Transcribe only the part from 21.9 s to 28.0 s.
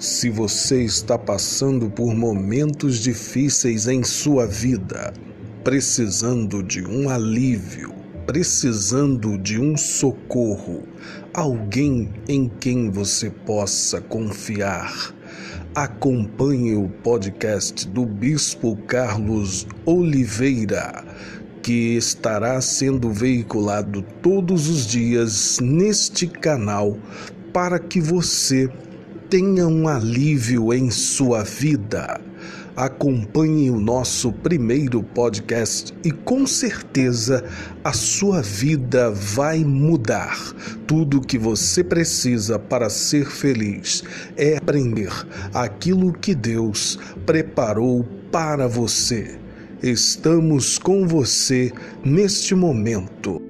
estará sendo veiculado todos os dias neste canal para que